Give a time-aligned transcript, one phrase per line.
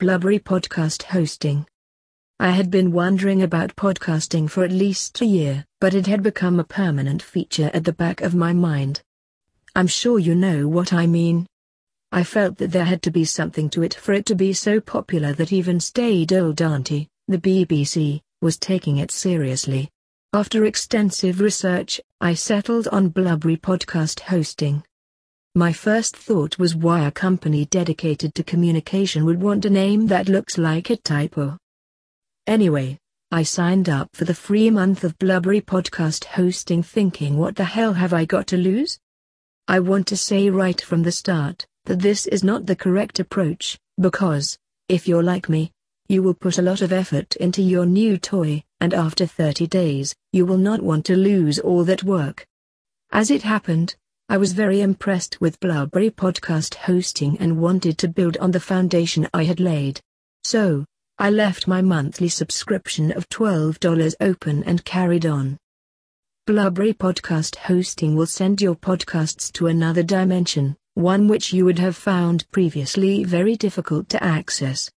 [0.00, 1.64] Blubrry podcast hosting.
[2.40, 6.58] I had been wondering about podcasting for at least a year, but it had become
[6.58, 9.02] a permanent feature at the back of my mind.
[9.76, 11.46] I'm sure you know what I mean.
[12.10, 14.80] I felt that there had to be something to it for it to be so
[14.80, 19.90] popular that even staid old auntie, the BBC, was taking it seriously.
[20.32, 24.82] After extensive research, I settled on Blubrry podcast hosting.
[25.56, 30.28] My first thought was why a company dedicated to communication would want a name that
[30.28, 31.56] looks like a typo.
[32.48, 32.98] Anyway,
[33.30, 37.92] I signed up for the free month of Blubrry podcast hosting thinking what the hell
[37.92, 38.98] have I got to lose?
[39.68, 43.78] I want to say right from the start that this is not the correct approach,
[44.00, 44.58] because,
[44.88, 45.70] if you're like me,
[46.08, 50.16] you will put a lot of effort into your new toy, and after 30 days,
[50.32, 52.44] you will not want to lose all that work.
[53.12, 53.94] As it happened,
[54.28, 59.28] I was very impressed with Blubrry podcast hosting and wanted to build on the foundation
[59.34, 60.00] I had laid.
[60.44, 60.86] So,
[61.18, 65.58] I left my monthly subscription of $12 open and carried on.
[66.46, 71.94] Blubrry podcast hosting will send your podcasts to another dimension, one which you would have
[71.94, 74.90] found previously very difficult to access.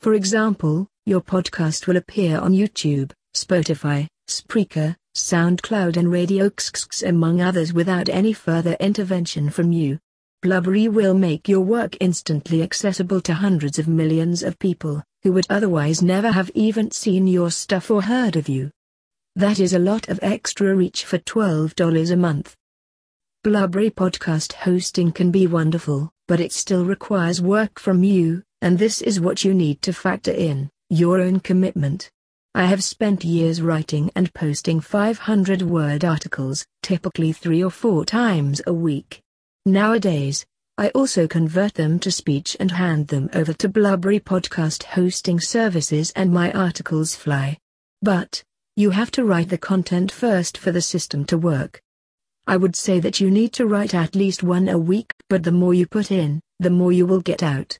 [0.00, 7.40] For example, your podcast will appear on YouTube, Spotify, Spreaker, SoundCloud and Radio XXX among
[7.40, 9.98] others without any further intervention from you.
[10.40, 15.46] Blubrry will make your work instantly accessible to hundreds of millions of people, who would
[15.50, 18.70] otherwise never have even seen your stuff or heard of you.
[19.34, 22.56] That is a lot of extra reach for $12 a month.
[23.42, 29.02] Blubrry podcast hosting can be wonderful, but it still requires work from you, and this
[29.02, 32.10] is what you need to factor in your own commitment.
[32.52, 38.60] I have spent years writing and posting 500 word articles, typically three or four times
[38.66, 39.22] a week.
[39.66, 40.44] Nowadays,
[40.76, 46.12] I also convert them to speech and hand them over to Blubrry podcast hosting services
[46.16, 47.56] and my articles fly.
[48.02, 48.42] But,
[48.74, 51.80] you have to write the content first for the system to work.
[52.48, 55.52] I would say that you need to write at least one a week, but the
[55.52, 57.78] more you put in, the more you will get out.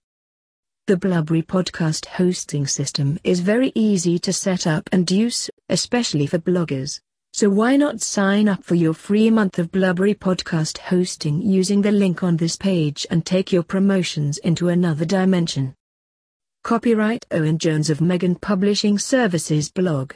[0.86, 6.38] The Blubrry podcast hosting system is very easy to set up and use, especially for
[6.38, 7.00] bloggers.
[7.32, 11.92] So why not sign up for your free month of Blubrry podcast hosting using the
[11.92, 15.74] link on this page and take your promotions into another dimension.
[16.64, 20.14] Copyright Owen Jones of Megan Publishing Services blog.